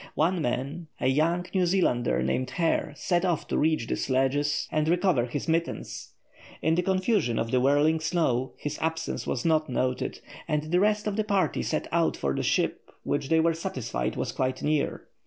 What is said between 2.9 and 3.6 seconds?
set off to